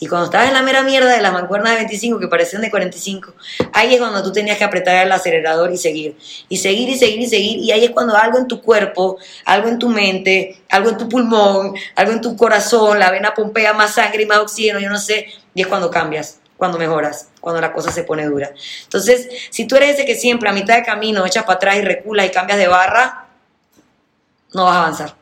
Y 0.00 0.06
cuando 0.06 0.26
estabas 0.26 0.48
en 0.48 0.54
la 0.54 0.62
mera 0.62 0.82
mierda 0.82 1.12
de 1.12 1.20
las 1.20 1.32
mancuernas 1.32 1.72
de 1.72 1.78
25 1.78 2.20
que 2.20 2.28
parecían 2.28 2.62
de 2.62 2.70
45, 2.70 3.32
ahí 3.72 3.94
es 3.94 4.00
cuando 4.00 4.22
tú 4.22 4.30
tenías 4.30 4.56
que 4.56 4.64
apretar 4.64 5.04
el 5.04 5.10
acelerador 5.10 5.72
y 5.72 5.76
seguir. 5.76 6.16
Y 6.48 6.58
seguir 6.58 6.88
y 6.88 6.96
seguir 6.96 7.20
y 7.20 7.26
seguir. 7.26 7.58
Y 7.58 7.72
ahí 7.72 7.84
es 7.84 7.90
cuando 7.90 8.16
algo 8.16 8.38
en 8.38 8.46
tu 8.46 8.62
cuerpo, 8.62 9.18
algo 9.44 9.68
en 9.68 9.78
tu 9.78 9.88
mente, 9.88 10.62
algo 10.68 10.90
en 10.90 10.98
tu 10.98 11.08
pulmón, 11.08 11.74
algo 11.96 12.12
en 12.12 12.20
tu 12.20 12.36
corazón, 12.36 13.00
la 13.00 13.10
vena 13.10 13.34
pompea 13.34 13.72
más 13.72 13.94
sangre 13.94 14.22
y 14.22 14.26
más 14.26 14.38
oxígeno, 14.38 14.78
yo 14.78 14.88
no 14.88 14.98
sé. 14.98 15.26
Y 15.52 15.62
es 15.62 15.66
cuando 15.66 15.90
cambias, 15.90 16.38
cuando 16.56 16.78
mejoras, 16.78 17.30
cuando 17.40 17.60
la 17.60 17.72
cosa 17.72 17.90
se 17.90 18.04
pone 18.04 18.24
dura. 18.24 18.52
Entonces, 18.84 19.28
si 19.50 19.66
tú 19.66 19.74
eres 19.74 19.94
ese 19.94 20.06
que 20.06 20.14
siempre 20.14 20.48
a 20.48 20.52
mitad 20.52 20.76
de 20.76 20.84
camino 20.84 21.26
echas 21.26 21.42
para 21.42 21.56
atrás 21.56 21.76
y 21.76 21.82
reculas 21.82 22.26
y 22.26 22.30
cambias 22.30 22.58
de 22.60 22.68
barra, 22.68 23.26
no 24.54 24.64
vas 24.64 24.76
a 24.76 24.80
avanzar. 24.80 25.14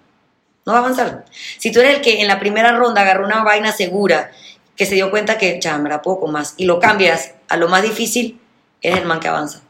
No 0.66 0.72
vas 0.72 0.82
a 0.82 0.84
avanzar. 0.84 1.24
Si 1.58 1.72
tú 1.72 1.80
eres 1.80 1.96
el 1.96 2.02
que 2.02 2.20
en 2.20 2.28
la 2.28 2.38
primera 2.38 2.72
ronda 2.72 3.00
agarró 3.00 3.24
una 3.24 3.42
vaina 3.42 3.72
segura 3.72 4.32
que 4.76 4.86
se 4.86 4.94
dio 4.94 5.10
cuenta 5.10 5.38
que, 5.38 5.58
chambra, 5.58 6.02
poco 6.02 6.26
más, 6.26 6.54
y 6.56 6.66
lo 6.66 6.78
cambias 6.78 7.32
a 7.48 7.56
lo 7.56 7.68
más 7.68 7.82
difícil, 7.82 8.40
eres 8.82 9.00
el 9.00 9.06
man 9.06 9.20
que 9.20 9.28
avanza. 9.28 9.62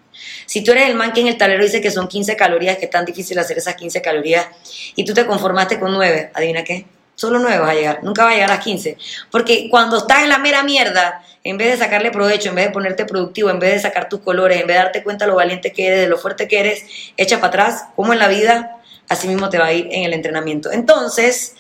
Si 0.47 0.63
tú 0.63 0.73
eres 0.73 0.89
el 0.89 0.95
man 0.95 1.13
que 1.13 1.21
en 1.21 1.29
el 1.29 1.37
tablero 1.37 1.63
dice 1.63 1.81
que 1.81 1.91
son 1.91 2.09
15 2.09 2.37
calorías, 2.37 2.79
que 2.79 2.87
es 2.87 2.91
tan 2.91 3.05
difícil 3.05 3.39
hacer 3.39 3.59
esas 3.59 3.75
15 3.75 4.03
calorías, 4.03 4.47
y 4.95 5.05
tú 5.05 5.15
te 5.15 5.27
conformaste 5.27 5.79
con 5.79 5.93
9, 5.93 6.31
adivina 6.35 6.65
qué, 6.65 6.87
solo 7.15 7.39
9 7.39 7.59
vas 7.59 7.71
a 7.71 7.75
llegar, 7.75 8.01
nunca 8.03 8.25
vas 8.25 8.33
a 8.33 8.35
llegar 8.35 8.51
a 8.51 8.55
las 8.55 8.65
15. 8.65 8.97
Porque 9.31 9.69
cuando 9.71 9.99
estás 9.99 10.23
en 10.23 10.29
la 10.29 10.39
mera 10.39 10.63
mierda, 10.63 11.23
en 11.45 11.59
vez 11.59 11.73
de 11.73 11.77
sacarle 11.77 12.11
provecho, 12.11 12.49
en 12.49 12.57
vez 12.57 12.67
de 12.67 12.73
ponerte 12.73 13.05
productivo, 13.05 13.51
en 13.51 13.59
vez 13.59 13.75
de 13.75 13.81
sacar 13.81 14.09
tus 14.09 14.21
colores, 14.21 14.61
en 14.61 14.67
vez 14.67 14.77
de 14.77 14.83
darte 14.83 15.03
cuenta 15.03 15.27
lo 15.27 15.37
valiente 15.37 15.73
que 15.73 15.87
eres, 15.87 16.01
de 16.01 16.09
lo 16.09 16.19
fuerte 16.19 16.49
que 16.49 16.61
eres, 16.61 16.85
echa 17.17 17.37
para 17.37 17.49
atrás, 17.49 17.85
como 17.95 18.13
en 18.13 18.19
la 18.19 18.29
vida, 18.29 18.79
así 19.09 19.29
mismo 19.29 19.49
te 19.49 19.59
va 19.59 19.67
a 19.67 19.73
ir 19.73 19.89
en 19.91 20.05
el 20.05 20.13
entrenamiento. 20.13 20.73
Entonces, 20.73 21.55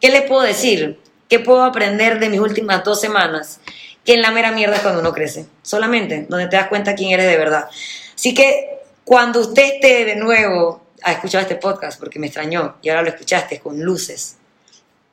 ¿qué 0.00 0.10
les 0.10 0.22
puedo 0.22 0.42
decir? 0.42 0.98
¿Qué 1.32 1.40
puedo 1.40 1.64
aprender 1.64 2.20
de 2.20 2.28
mis 2.28 2.40
últimas 2.40 2.84
dos 2.84 3.00
semanas? 3.00 3.58
Que 4.04 4.12
en 4.12 4.20
la 4.20 4.32
mera 4.32 4.52
mierda 4.52 4.76
es 4.76 4.82
cuando 4.82 5.00
uno 5.00 5.14
crece. 5.14 5.46
Solamente, 5.62 6.26
donde 6.28 6.46
te 6.46 6.56
das 6.56 6.68
cuenta 6.68 6.94
quién 6.94 7.10
eres 7.10 7.24
de 7.24 7.38
verdad. 7.38 7.70
Así 8.14 8.34
que 8.34 8.82
Cuando 9.02 9.40
usted 9.40 9.76
esté 9.76 10.04
de 10.04 10.16
nuevo 10.16 10.82
a 11.02 11.12
escuchar 11.12 11.40
este 11.40 11.56
podcast, 11.56 11.98
porque 11.98 12.18
me 12.18 12.26
extrañó 12.26 12.76
y 12.82 12.90
ahora 12.90 13.00
lo 13.00 13.08
escuchaste 13.08 13.60
con 13.60 13.80
luces, 13.80 14.36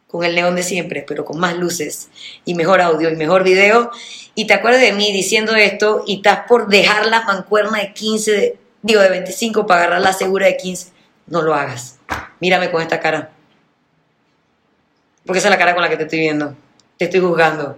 con 0.10 0.26
el 0.26 0.36
neón 0.36 0.58
de 0.58 0.64
siempre, 0.64 1.06
pero 1.08 1.24
con 1.24 1.40
más 1.40 1.56
luces 1.56 2.10
y 2.44 2.54
mejor 2.54 2.82
audio 2.82 3.10
y 3.10 3.16
mejor 3.16 3.46
video, 3.46 3.90
y 4.36 4.46
te 4.46 4.56
acuerdas 4.56 4.82
de 4.82 4.92
mí 4.92 5.14
diciendo 5.14 5.56
esto 5.56 6.04
y 6.06 6.18
estás 6.18 6.42
por 6.50 6.68
dejar 6.68 7.06
la 7.06 7.22
mancuerna 7.22 7.80
de 7.80 7.94
15, 7.94 8.58
digo 8.82 9.00
de 9.00 9.08
25 9.08 9.66
para 9.66 9.84
agarrar 9.84 10.02
la 10.02 10.12
segura 10.12 10.48
de 10.48 10.58
15, 10.58 10.90
no 11.28 11.44
lo 11.44 11.56
hagas. 11.56 11.98
Mírame 12.42 12.70
con 12.72 12.82
esta 12.82 13.00
cara. 13.00 13.39
Porque 15.30 15.38
esa 15.38 15.50
es 15.50 15.52
la 15.52 15.60
cara 15.60 15.76
con 15.76 15.84
la 15.84 15.90
que 15.90 15.96
te 15.96 16.06
estoy 16.06 16.22
viendo. 16.22 16.56
Te 16.98 17.06
estoy 17.06 17.20
juzgando. 17.20 17.78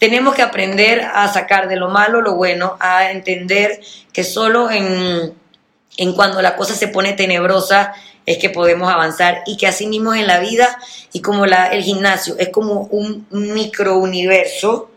Tenemos 0.00 0.34
que 0.34 0.42
aprender 0.42 1.02
a 1.02 1.32
sacar 1.32 1.68
de 1.68 1.76
lo 1.76 1.88
malo 1.88 2.20
lo 2.20 2.34
bueno, 2.34 2.76
a 2.80 3.12
entender 3.12 3.80
que 4.12 4.24
solo 4.24 4.68
en, 4.72 5.32
en 5.96 6.12
cuando 6.14 6.42
la 6.42 6.56
cosa 6.56 6.74
se 6.74 6.88
pone 6.88 7.12
tenebrosa 7.12 7.94
es 8.26 8.38
que 8.38 8.50
podemos 8.50 8.92
avanzar 8.92 9.44
y 9.46 9.56
que 9.56 9.68
así 9.68 9.86
mismo 9.86 10.12
en 10.14 10.26
la 10.26 10.40
vida 10.40 10.80
y 11.12 11.20
como 11.22 11.46
la, 11.46 11.68
el 11.68 11.84
gimnasio 11.84 12.34
es 12.40 12.48
como 12.48 12.88
un 12.90 13.24
microuniverso, 13.30 14.90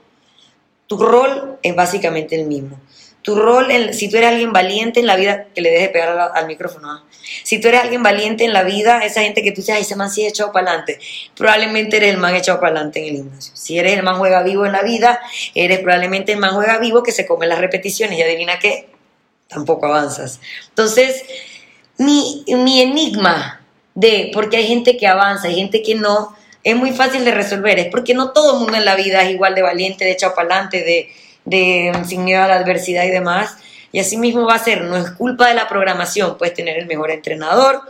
tu 0.88 0.98
rol 0.98 1.60
es 1.62 1.76
básicamente 1.76 2.42
el 2.42 2.48
mismo. 2.48 2.80
Tu 3.24 3.36
rol, 3.36 3.72
si 3.94 4.10
tú 4.10 4.18
eres 4.18 4.32
alguien 4.32 4.52
valiente 4.54 5.00
en 5.00 5.08
la 5.08 5.16
vida, 5.16 5.46
que 5.56 5.62
le 5.62 5.72
deje 5.72 5.90
pegar 5.90 6.32
al, 6.36 6.46
micrófono, 6.46 6.92
¿ah? 6.92 7.04
si 7.44 7.60
tú 7.60 7.70
eres 7.70 7.82
alguien 7.82 8.04
valiente 8.04 8.44
en 8.44 8.52
la 8.52 8.64
vida, 8.64 9.00
esa 9.00 9.22
gente 9.22 9.42
que 9.42 9.52
tú 9.52 9.62
dices, 9.62 9.76
ay, 9.76 9.82
ese 9.82 9.96
man 9.96 10.12
sí 10.12 10.26
ha 10.26 10.28
echado 10.30 10.52
para 10.52 10.68
adelante, 10.68 11.00
probablemente 11.36 11.98
eres 11.98 12.12
el 12.12 12.18
man 12.18 12.36
echado 12.36 12.60
para 12.60 12.74
adelante 12.74 13.00
en 13.00 13.06
el 13.06 13.22
gimnasio. 13.24 13.56
Si 13.56 13.80
eres 13.80 13.94
el 13.94 14.04
man 14.04 14.18
juega 14.18 14.44
vivo 14.44 14.66
en 14.66 14.74
la 14.74 14.84
vida, 14.84 15.22
eres 15.56 15.80
probablemente 15.80 16.34
el 16.34 16.40
man 16.40 16.54
juega 16.54 16.78
vivo 16.80 17.02
que 17.02 17.14
se 17.14 17.26
come 17.26 17.48
las 17.48 17.60
repeticiones 17.60 18.20
y 18.20 18.22
adivina 18.22 18.60
qué, 18.60 18.90
tampoco 19.48 19.86
avanzas. 19.86 20.42
Entonces, 20.70 21.24
mi, 21.98 22.44
mi 22.48 22.82
enigma 22.82 23.62
de 23.96 24.32
por 24.34 24.50
qué 24.50 24.58
hay 24.58 24.68
gente 24.68 24.98
que 24.98 25.08
avanza 25.08 25.50
y 25.50 25.56
gente 25.56 25.82
que 25.82 25.96
no, 25.96 26.36
es 26.64 26.76
muy 26.76 26.92
fácil 26.92 27.26
de 27.26 27.32
resolver. 27.32 27.80
Es 27.80 27.88
porque 27.88 28.14
no 28.14 28.32
todo 28.32 28.54
el 28.54 28.60
mundo 28.60 28.78
en 28.78 28.86
la 28.86 28.96
vida 28.96 29.22
es 29.24 29.32
igual 29.32 29.56
de 29.56 29.62
valiente, 29.62 30.06
de 30.06 30.12
echado 30.12 30.34
para 30.34 30.48
adelante, 30.48 30.84
de, 30.84 31.10
de 31.46 31.92
sin 32.06 32.24
miedo 32.24 32.44
a 32.44 32.48
la 32.48 32.56
adversidad 32.56 33.04
y 33.06 33.10
demás. 33.10 33.58
Y 33.92 34.00
así 34.00 34.18
mismo 34.18 34.46
va 34.46 34.56
a 34.56 34.60
ser, 34.60 34.82
no 34.82 34.98
es 34.98 35.12
culpa 35.12 35.48
de 35.48 35.54
la 35.54 35.68
programación, 35.68 36.38
puedes 36.38 36.54
tener 36.54 36.78
el 36.78 36.88
mejor 36.88 37.12
entrenador, 37.12 37.82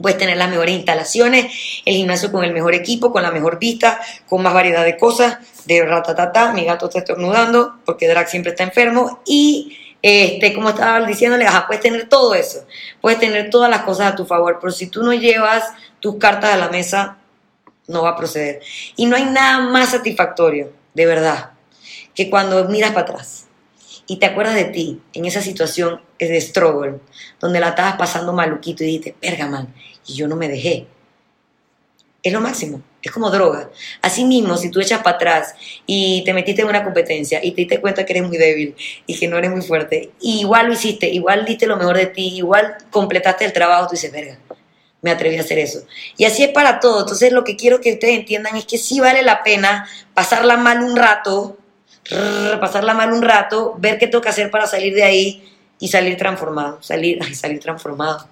puedes 0.00 0.18
tener 0.18 0.36
las 0.36 0.50
mejores 0.50 0.74
instalaciones, 0.74 1.46
el 1.84 1.94
gimnasio 1.94 2.32
con 2.32 2.44
el 2.44 2.52
mejor 2.52 2.74
equipo, 2.74 3.12
con 3.12 3.22
la 3.22 3.30
mejor 3.30 3.58
vista, 3.58 4.00
con 4.26 4.42
más 4.42 4.54
variedad 4.54 4.84
de 4.84 4.96
cosas, 4.96 5.38
de 5.66 5.84
ratatata, 5.84 6.52
mi 6.52 6.64
gato 6.64 6.86
está 6.86 7.00
estornudando 7.00 7.76
porque 7.84 8.08
Drag 8.08 8.28
siempre 8.28 8.50
está 8.50 8.64
enfermo 8.64 9.20
y 9.26 9.76
este, 10.00 10.52
como 10.54 10.70
estaba 10.70 11.04
diciéndole, 11.04 11.46
ajá, 11.46 11.66
puedes 11.66 11.82
tener 11.82 12.08
todo 12.08 12.34
eso, 12.34 12.64
puedes 13.00 13.18
tener 13.18 13.50
todas 13.50 13.70
las 13.70 13.82
cosas 13.82 14.12
a 14.12 14.16
tu 14.16 14.24
favor, 14.24 14.58
pero 14.60 14.72
si 14.72 14.86
tú 14.86 15.02
no 15.02 15.12
llevas 15.12 15.64
tus 16.00 16.16
cartas 16.16 16.54
a 16.54 16.56
la 16.56 16.68
mesa, 16.68 17.18
no 17.88 18.02
va 18.02 18.10
a 18.10 18.16
proceder. 18.16 18.60
Y 18.96 19.06
no 19.06 19.16
hay 19.16 19.24
nada 19.24 19.60
más 19.60 19.90
satisfactorio, 19.90 20.70
de 20.94 21.06
verdad, 21.06 21.50
que 22.18 22.28
cuando 22.28 22.64
miras 22.64 22.90
para 22.90 23.02
atrás 23.02 23.46
y 24.08 24.16
te 24.16 24.26
acuerdas 24.26 24.56
de 24.56 24.64
ti 24.64 25.00
en 25.12 25.24
esa 25.24 25.40
situación 25.40 26.00
de 26.18 26.40
struggle, 26.40 26.98
donde 27.38 27.60
la 27.60 27.68
estabas 27.68 27.94
pasando 27.96 28.32
maluquito 28.32 28.82
y 28.82 28.86
dijiste, 28.86 29.14
verga, 29.22 29.68
y 30.04 30.14
yo 30.14 30.26
no 30.26 30.34
me 30.34 30.48
dejé. 30.48 30.88
Es 32.20 32.32
lo 32.32 32.40
máximo. 32.40 32.82
Es 33.00 33.12
como 33.12 33.30
droga. 33.30 33.70
Así 34.02 34.24
mismo, 34.24 34.56
si 34.56 34.68
tú 34.68 34.80
echas 34.80 35.00
para 35.00 35.14
atrás 35.14 35.54
y 35.86 36.24
te 36.24 36.34
metiste 36.34 36.62
en 36.62 36.68
una 36.68 36.82
competencia 36.82 37.38
y 37.40 37.52
te 37.52 37.60
diste 37.60 37.80
cuenta 37.80 38.04
que 38.04 38.14
eres 38.14 38.26
muy 38.26 38.36
débil 38.36 38.74
y 39.06 39.16
que 39.16 39.28
no 39.28 39.38
eres 39.38 39.52
muy 39.52 39.62
fuerte, 39.62 40.10
igual 40.20 40.66
lo 40.66 40.72
hiciste, 40.72 41.08
igual 41.08 41.44
diste 41.44 41.68
lo 41.68 41.76
mejor 41.76 41.98
de 41.98 42.06
ti, 42.06 42.36
igual 42.36 42.78
completaste 42.90 43.44
el 43.44 43.52
trabajo, 43.52 43.86
tú 43.86 43.92
dices, 43.92 44.10
verga, 44.10 44.40
me 45.02 45.12
atreví 45.12 45.36
a 45.36 45.42
hacer 45.42 45.60
eso. 45.60 45.84
Y 46.16 46.24
así 46.24 46.42
es 46.42 46.50
para 46.50 46.80
todo. 46.80 47.02
Entonces, 47.02 47.30
lo 47.30 47.44
que 47.44 47.54
quiero 47.54 47.80
que 47.80 47.92
ustedes 47.92 48.18
entiendan 48.18 48.56
es 48.56 48.64
que 48.64 48.76
sí 48.76 48.98
vale 48.98 49.22
la 49.22 49.44
pena 49.44 49.88
pasarla 50.14 50.56
mal 50.56 50.82
un 50.82 50.96
rato, 50.96 51.57
pasarla 52.60 52.94
mal 52.94 53.12
un 53.12 53.22
rato, 53.22 53.74
ver 53.78 53.98
qué 53.98 54.06
tengo 54.06 54.22
que 54.22 54.30
hacer 54.30 54.50
para 54.50 54.66
salir 54.66 54.94
de 54.94 55.02
ahí 55.02 55.54
y 55.78 55.88
salir 55.88 56.16
transformado, 56.16 56.78
salir, 56.82 57.18
salir 57.34 57.60
transformado 57.60 58.26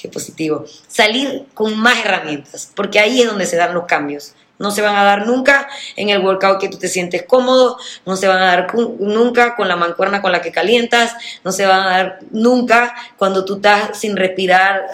qué 0.00 0.08
positivo. 0.08 0.64
Salir 0.88 1.46
con 1.54 1.78
más 1.78 2.04
herramientas, 2.04 2.70
porque 2.74 2.98
ahí 2.98 3.20
es 3.20 3.28
donde 3.28 3.46
se 3.46 3.56
dan 3.56 3.74
los 3.74 3.84
cambios. 3.84 4.34
No 4.60 4.70
se 4.70 4.82
van 4.82 4.94
a 4.94 5.02
dar 5.02 5.26
nunca 5.26 5.68
en 5.96 6.10
el 6.10 6.20
workout 6.20 6.60
que 6.60 6.68
tú 6.68 6.78
te 6.78 6.86
sientes 6.86 7.24
cómodo, 7.24 7.78
no 8.06 8.14
se 8.14 8.28
van 8.28 8.40
a 8.40 8.46
dar 8.46 8.74
nunca 8.76 9.56
con 9.56 9.66
la 9.66 9.74
mancuerna 9.74 10.22
con 10.22 10.30
la 10.30 10.40
que 10.40 10.52
calientas, 10.52 11.16
no 11.42 11.50
se 11.50 11.66
van 11.66 11.80
a 11.80 11.90
dar 11.90 12.18
nunca 12.30 12.94
cuando 13.18 13.44
tú 13.44 13.56
estás 13.56 13.98
sin 13.98 14.16
respirar 14.16 14.86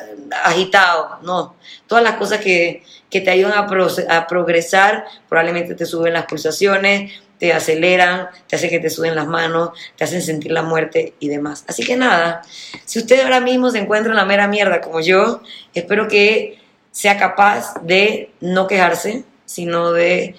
agitado, 0.44 1.18
no. 1.22 1.56
Todas 1.86 2.02
las 2.02 2.14
cosas 2.14 2.40
que, 2.40 2.82
que 3.10 3.20
te 3.20 3.30
ayudan 3.30 3.52
a, 3.52 4.16
a 4.16 4.26
progresar 4.26 5.04
probablemente 5.28 5.74
te 5.74 5.84
suben 5.84 6.14
las 6.14 6.24
pulsaciones, 6.24 7.12
te 7.38 7.52
aceleran, 7.52 8.28
te 8.46 8.56
hacen 8.56 8.70
que 8.70 8.78
te 8.78 8.90
suden 8.90 9.14
las 9.14 9.26
manos, 9.26 9.70
te 9.96 10.04
hacen 10.04 10.22
sentir 10.22 10.52
la 10.52 10.62
muerte 10.62 11.14
y 11.20 11.28
demás. 11.28 11.64
Así 11.66 11.84
que 11.84 11.96
nada, 11.96 12.42
si 12.84 12.98
usted 12.98 13.20
ahora 13.20 13.40
mismo 13.40 13.70
se 13.70 13.78
encuentra 13.78 14.12
en 14.12 14.16
la 14.16 14.24
mera 14.24 14.48
mierda 14.48 14.80
como 14.80 15.00
yo, 15.00 15.42
espero 15.74 16.08
que 16.08 16.58
sea 16.90 17.18
capaz 17.18 17.74
de 17.82 18.30
no 18.40 18.66
quejarse, 18.66 19.24
sino 19.46 19.92
de 19.92 20.36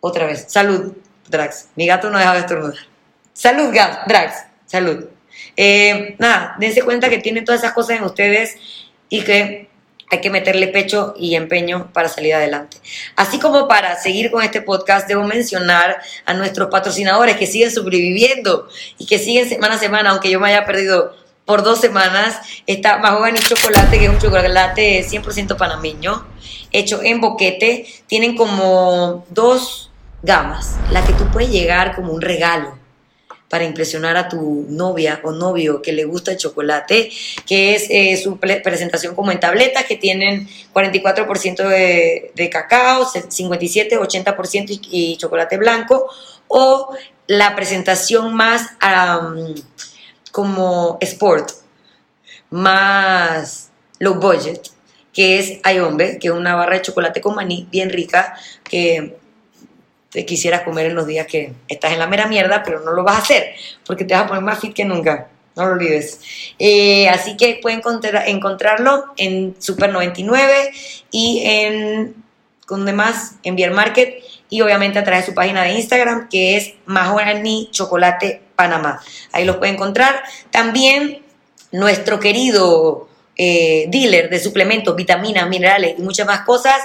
otra 0.00 0.26
vez. 0.26 0.46
Salud, 0.48 0.94
Drax. 1.28 1.68
Mi 1.76 1.86
gato 1.86 2.10
no 2.10 2.18
deja 2.18 2.32
de 2.32 2.40
estornudar. 2.40 2.78
Salud, 3.32 3.72
Drax. 4.06 4.46
Salud. 4.66 5.06
Eh, 5.56 6.16
nada, 6.18 6.56
dense 6.58 6.82
cuenta 6.82 7.08
que 7.08 7.18
tienen 7.18 7.44
todas 7.44 7.60
esas 7.60 7.74
cosas 7.74 7.98
en 7.98 8.04
ustedes 8.04 8.56
y 9.08 9.22
que 9.22 9.68
hay 10.10 10.20
que 10.20 10.30
meterle 10.30 10.68
pecho 10.68 11.14
y 11.18 11.34
empeño 11.34 11.92
para 11.92 12.08
salir 12.08 12.34
adelante. 12.34 12.76
Así 13.16 13.38
como 13.38 13.66
para 13.66 13.96
seguir 13.96 14.30
con 14.30 14.42
este 14.42 14.62
podcast, 14.62 15.08
debo 15.08 15.24
mencionar 15.24 16.00
a 16.24 16.34
nuestros 16.34 16.68
patrocinadores 16.70 17.36
que 17.36 17.46
siguen 17.46 17.70
sobreviviendo 17.70 18.68
y 18.98 19.06
que 19.06 19.18
siguen 19.18 19.48
semana 19.48 19.74
a 19.74 19.78
semana, 19.78 20.10
aunque 20.10 20.30
yo 20.30 20.40
me 20.40 20.48
haya 20.48 20.64
perdido 20.64 21.14
por 21.44 21.62
dos 21.62 21.80
semanas. 21.80 22.40
Está 22.66 22.98
Mahogany 22.98 23.38
Chocolate, 23.38 23.98
que 23.98 24.04
es 24.04 24.10
un 24.10 24.18
chocolate 24.18 25.04
100% 25.04 25.56
panameño, 25.56 26.26
hecho 26.74 27.02
en 27.02 27.22
boquete. 27.22 27.86
Tienen 28.06 28.36
como 28.36 29.24
dos 29.30 29.90
gamas, 30.22 30.76
la 30.90 31.04
que 31.04 31.14
tú 31.14 31.24
puedes 31.32 31.50
llegar 31.50 31.94
como 31.94 32.12
un 32.12 32.20
regalo 32.20 32.84
para 33.54 33.64
impresionar 33.64 34.16
a 34.16 34.28
tu 34.28 34.66
novia 34.68 35.20
o 35.22 35.30
novio 35.30 35.80
que 35.80 35.92
le 35.92 36.04
gusta 36.04 36.32
el 36.32 36.38
chocolate, 36.38 37.12
que 37.46 37.76
es 37.76 37.86
eh, 37.88 38.20
su 38.20 38.38
presentación 38.38 39.14
como 39.14 39.30
en 39.30 39.38
tabletas, 39.38 39.84
que 39.84 39.96
tienen 39.96 40.48
44% 40.72 41.68
de, 42.34 42.50
cacao, 42.50 43.06
57, 43.06 43.96
80% 43.96 44.80
y, 44.90 45.16
chocolate 45.18 45.56
blanco, 45.56 46.10
o 46.48 46.96
la 47.28 47.54
presentación 47.54 48.34
más 48.34 48.70
como 50.32 50.98
sport, 51.00 51.50
más 52.50 53.70
low 54.00 54.14
budget, 54.14 54.68
que 55.14 55.38
es 55.38 55.60
Ayombe, 55.62 56.18
que 56.18 56.28
es 56.28 56.34
una 56.34 56.54
barra 56.54 56.74
de 56.74 56.82
chocolate 56.82 57.20
con 57.20 57.34
maní 57.34 57.66
bien 57.70 57.88
rica, 57.88 58.36
que 58.62 59.16
te 60.10 60.24
quisieras 60.24 60.62
comer 60.62 60.86
en 60.86 60.94
los 60.94 61.06
días 61.06 61.26
que 61.26 61.52
estás 61.68 61.92
en 61.92 61.98
la 61.98 62.06
mera 62.06 62.26
mierda, 62.26 62.62
pero 62.62 62.80
no 62.80 62.92
lo 62.92 63.02
vas 63.02 63.16
a 63.16 63.22
hacer 63.22 63.54
porque 63.86 64.04
te 64.04 64.14
vas 64.14 64.24
a 64.24 64.26
poner 64.26 64.42
más 64.42 64.60
fit 64.60 64.74
que 64.74 64.84
nunca. 64.84 65.28
No 65.56 65.66
lo 65.66 65.72
olvides. 65.72 66.20
Eh, 66.58 67.08
así 67.08 67.36
que 67.36 67.60
pueden 67.62 67.80
encontrarlo 68.26 69.12
en 69.16 69.54
Super 69.60 69.90
99 69.90 70.72
y 71.10 71.42
en 71.44 72.24
con 72.66 72.86
demás 72.86 73.36
en 73.42 73.56
Beer 73.56 73.72
Market 73.72 74.22
y 74.48 74.62
obviamente 74.62 74.98
a 74.98 75.04
través 75.04 75.26
de 75.26 75.32
su 75.32 75.34
página 75.34 75.62
de 75.64 75.72
Instagram 75.74 76.28
que 76.28 76.56
es 76.56 76.74
Mahoney 76.86 77.68
Chocolate 77.70 78.40
Panamá. 78.56 79.00
Ahí 79.32 79.44
lo 79.44 79.58
pueden 79.58 79.74
encontrar. 79.74 80.22
También 80.50 81.22
nuestro 81.72 82.20
querido 82.20 83.08
eh, 83.36 83.86
dealer 83.88 84.30
de 84.30 84.38
suplementos, 84.38 84.94
vitaminas, 84.94 85.48
minerales 85.48 85.96
y 85.98 86.02
muchas 86.02 86.24
más 86.24 86.42
cosas 86.42 86.76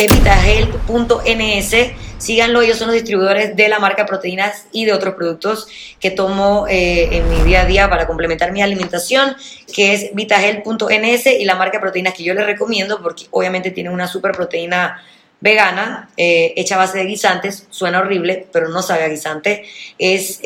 es 0.00 0.12
vitagel.ns. 0.12 1.74
Síganlo, 2.18 2.62
ellos 2.62 2.78
son 2.78 2.88
los 2.88 2.94
distribuidores 2.94 3.56
de 3.56 3.68
la 3.68 3.80
marca 3.80 4.06
Proteínas 4.06 4.66
y 4.70 4.84
de 4.84 4.92
otros 4.92 5.14
productos 5.14 5.66
que 5.98 6.12
tomo 6.12 6.66
eh, 6.68 7.08
en 7.10 7.28
mi 7.28 7.42
día 7.42 7.62
a 7.62 7.66
día 7.66 7.90
para 7.90 8.06
complementar 8.06 8.52
mi 8.52 8.62
alimentación, 8.62 9.36
que 9.74 9.94
es 9.94 10.14
vitagel.ns 10.14 11.26
y 11.26 11.44
la 11.44 11.56
marca 11.56 11.80
Proteínas 11.80 12.14
que 12.14 12.22
yo 12.22 12.34
les 12.34 12.46
recomiendo 12.46 13.02
porque 13.02 13.24
obviamente 13.32 13.72
tiene 13.72 13.90
una 13.90 14.06
super 14.06 14.30
proteína 14.30 15.02
vegana 15.40 16.08
eh, 16.16 16.54
hecha 16.56 16.76
a 16.76 16.78
base 16.78 16.98
de 16.98 17.04
guisantes, 17.04 17.66
suena 17.70 17.98
horrible, 17.98 18.46
pero 18.52 18.68
no 18.68 18.80
sabe 18.80 19.04
a 19.04 19.08
guisante, 19.08 19.64
es 19.98 20.40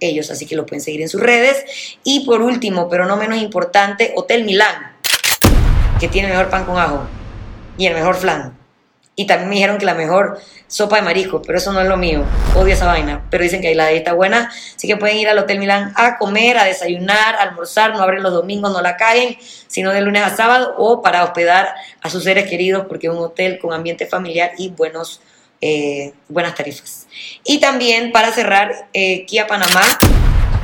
ellos, 0.00 0.30
así 0.30 0.46
que 0.46 0.56
lo 0.56 0.66
pueden 0.66 0.80
seguir 0.80 1.02
en 1.02 1.08
sus 1.08 1.20
redes. 1.20 1.64
Y 2.04 2.24
por 2.24 2.42
último, 2.42 2.88
pero 2.88 3.06
no 3.06 3.16
menos 3.16 3.38
importante, 3.38 4.12
Hotel 4.16 4.44
Milán, 4.44 4.87
que 5.98 6.08
tiene 6.08 6.28
el 6.28 6.34
mejor 6.34 6.50
pan 6.50 6.64
con 6.64 6.78
ajo 6.78 7.02
y 7.76 7.86
el 7.86 7.94
mejor 7.94 8.16
flan 8.16 8.58
y 9.18 9.26
también 9.26 9.48
me 9.48 9.56
dijeron 9.56 9.78
que 9.78 9.84
la 9.84 9.94
mejor 9.94 10.40
sopa 10.68 10.94
de 10.94 11.02
marisco, 11.02 11.42
pero 11.42 11.58
eso 11.58 11.72
no 11.72 11.80
es 11.80 11.88
lo 11.88 11.96
mío. 11.96 12.24
Odio 12.54 12.72
esa 12.72 12.86
vaina, 12.86 13.26
pero 13.30 13.42
dicen 13.42 13.60
que 13.60 13.66
ahí 13.66 13.74
la 13.74 13.86
de 13.86 14.12
buena. 14.12 14.48
Así 14.76 14.86
que 14.86 14.96
pueden 14.96 15.16
ir 15.16 15.28
al 15.28 15.36
Hotel 15.36 15.58
Milán 15.58 15.92
a 15.96 16.18
comer, 16.18 16.56
a 16.56 16.62
desayunar, 16.62 17.34
a 17.34 17.42
almorzar. 17.42 17.94
No 17.94 18.00
abren 18.00 18.22
los 18.22 18.32
domingos, 18.32 18.70
no 18.70 18.80
la 18.80 18.96
caen, 18.96 19.36
sino 19.66 19.90
de 19.90 20.02
lunes 20.02 20.22
a 20.22 20.36
sábado 20.36 20.72
o 20.78 21.02
para 21.02 21.24
hospedar 21.24 21.74
a 22.00 22.10
sus 22.10 22.22
seres 22.22 22.48
queridos, 22.48 22.86
porque 22.86 23.08
es 23.08 23.12
un 23.12 23.18
hotel 23.18 23.58
con 23.58 23.72
ambiente 23.72 24.06
familiar 24.06 24.52
y 24.56 24.68
buenos, 24.68 25.20
eh, 25.60 26.12
buenas 26.28 26.54
tarifas. 26.54 27.08
Y 27.42 27.58
también 27.58 28.12
para 28.12 28.30
cerrar, 28.30 28.88
eh, 28.92 29.26
Kia 29.26 29.48
Panamá 29.48 29.82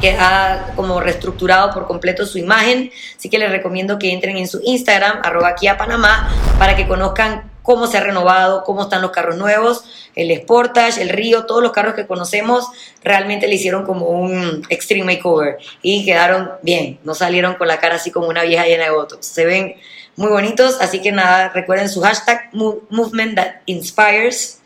que 0.01 0.13
ha 0.13 0.73
como 0.77 1.01
reestructurado 1.01 1.73
por 1.73 1.87
completo 1.87 2.27
su 2.27 2.39
imagen. 2.39 2.91
Así 3.17 3.29
que 3.29 3.39
les 3.39 3.51
recomiendo 3.51 3.99
que 3.99 4.13
entren 4.13 4.37
en 4.37 4.49
su 4.49 4.61
Instagram, 4.63 5.21
arroba 5.23 5.55
Panamá, 5.79 6.31
para 6.59 6.77
que 6.77 6.87
conozcan 6.87 7.51
cómo 7.65 7.87
se 7.87 7.97
ha 7.97 8.01
renovado, 8.01 8.63
cómo 8.63 8.83
están 8.83 9.01
los 9.01 9.11
carros 9.11 9.37
nuevos, 9.37 9.85
el 10.15 10.37
Sportage, 10.37 11.01
el 11.01 11.09
Río, 11.09 11.47
todos 11.47 11.63
los 11.63 11.73
carros 11.73 11.95
que 11.95 12.07
conocemos 12.07 12.67
realmente 13.03 13.49
le 13.49 13.55
hicieron 13.55 13.85
como 13.87 14.07
un 14.07 14.63
extreme 14.69 15.15
makeover 15.15 15.57
y 15.81 16.05
quedaron 16.05 16.51
bien, 16.61 17.01
no 17.05 17.15
salieron 17.15 17.55
con 17.55 17.67
la 17.67 17.81
cara 17.81 17.97
así 17.97 18.11
como 18.11 18.29
una 18.29 18.43
vieja 18.43 18.67
llena 18.67 18.85
de 18.85 18.91
votos. 18.91 19.25
Se 19.25 19.47
ven 19.47 19.77
muy 20.15 20.29
bonitos, 20.29 20.77
así 20.81 21.01
que 21.01 21.11
nada, 21.11 21.49
recuerden 21.49 21.89
su 21.89 22.03
hashtag 22.03 22.51
Movement 22.53 23.37
That 23.37 23.55
Inspires 23.65 24.61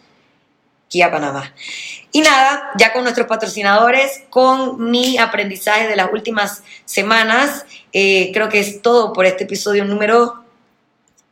Kia 0.89 1.11
Panamá. 1.11 1.55
Y 2.13 2.21
nada, 2.21 2.71
ya 2.79 2.93
con 2.93 3.03
nuestros 3.03 3.27
patrocinadores, 3.27 4.23
con 4.31 4.91
mi 4.91 5.19
aprendizaje 5.19 5.87
de 5.87 5.97
las 5.97 6.11
últimas 6.13 6.63
semanas, 6.85 7.67
eh, 7.93 8.31
creo 8.33 8.49
que 8.49 8.61
es 8.61 8.83
todo 8.83 9.13
por 9.13 9.27
este 9.27 9.45
episodio 9.45 9.85
número... 9.85 10.45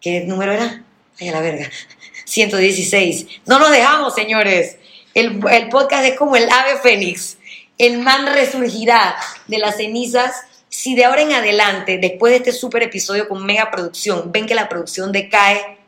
¿Qué 0.01 0.21
número 0.21 0.53
era? 0.53 0.85
Ay, 1.19 1.29
a 1.29 1.33
la 1.33 1.41
verga. 1.41 1.71
116. 2.27 3.27
No 3.47 3.59
nos 3.59 3.71
dejamos, 3.71 4.15
señores. 4.15 4.77
El, 5.15 5.41
el 5.51 5.69
podcast 5.69 6.05
es 6.05 6.19
como 6.19 6.37
el 6.37 6.49
ave 6.51 6.79
fénix. 6.83 7.39
El 7.79 7.99
man 7.99 8.27
resurgirá 8.27 9.17
de 9.47 9.59
las 9.59 9.77
cenizas 9.77 10.33
si 10.77 10.95
de 10.95 11.07
ahora 11.07 11.23
en 11.23 11.33
adelante, 11.33 11.97
después 11.97 12.33
de 12.33 12.37
este 12.37 12.53
super 12.53 12.83
episodio 12.83 13.29
con 13.29 13.45
mega 13.47 13.71
producción, 13.71 14.31
ven 14.31 14.45
que 14.45 14.55
la 14.55 14.69
producción 14.69 15.11
decae, 15.11 15.79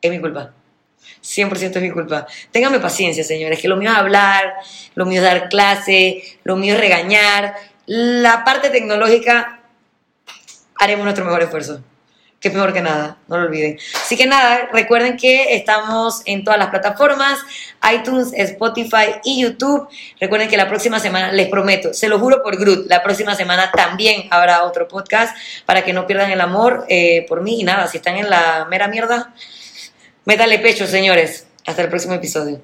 es 0.00 0.10
mi 0.10 0.20
culpa. 0.20 0.54
100% 1.22 1.76
es 1.76 1.82
mi 1.82 1.90
culpa. 1.90 2.26
Ténganme 2.50 2.80
paciencia, 2.80 3.24
señores, 3.24 3.58
que 3.60 3.68
lo 3.68 3.76
mío 3.76 3.90
es 3.90 3.96
hablar, 3.96 4.54
lo 4.94 5.06
mío 5.06 5.20
es 5.20 5.24
dar 5.24 5.48
clase, 5.48 6.22
lo 6.44 6.56
mío 6.56 6.74
es 6.74 6.80
regañar. 6.80 7.54
La 7.86 8.44
parte 8.44 8.70
tecnológica 8.70 9.60
haremos 10.76 11.04
nuestro 11.04 11.24
mejor 11.24 11.42
esfuerzo 11.42 11.82
que 12.40 12.48
es 12.48 12.54
mejor 12.54 12.72
que 12.72 12.80
nada, 12.80 13.16
no 13.26 13.36
lo 13.36 13.46
olviden. 13.46 13.78
Así 13.94 14.16
que 14.16 14.26
nada, 14.26 14.68
recuerden 14.72 15.16
que 15.16 15.56
estamos 15.56 16.22
en 16.24 16.44
todas 16.44 16.58
las 16.58 16.68
plataformas, 16.68 17.40
iTunes, 17.92 18.32
Spotify 18.32 19.16
y 19.24 19.42
YouTube. 19.42 19.88
Recuerden 20.20 20.48
que 20.48 20.56
la 20.56 20.68
próxima 20.68 21.00
semana, 21.00 21.32
les 21.32 21.48
prometo, 21.48 21.92
se 21.92 22.08
lo 22.08 22.18
juro 22.20 22.42
por 22.42 22.56
Groot, 22.56 22.88
la 22.88 23.02
próxima 23.02 23.34
semana 23.34 23.72
también 23.72 24.28
habrá 24.30 24.62
otro 24.62 24.86
podcast 24.86 25.36
para 25.66 25.84
que 25.84 25.92
no 25.92 26.06
pierdan 26.06 26.30
el 26.30 26.40
amor 26.40 26.84
eh, 26.88 27.26
por 27.28 27.42
mí 27.42 27.60
y 27.60 27.64
nada, 27.64 27.88
si 27.88 27.96
están 27.96 28.16
en 28.16 28.30
la 28.30 28.66
mera 28.70 28.86
mierda, 28.86 29.34
métale 30.28 30.58
pecho, 30.58 30.86
señores. 30.86 31.46
Hasta 31.64 31.80
el 31.80 31.88
próximo 31.88 32.12
episodio. 32.12 32.60